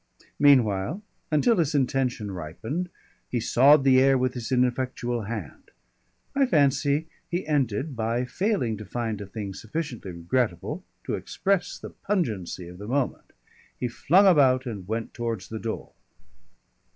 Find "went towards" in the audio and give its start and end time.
14.87-15.49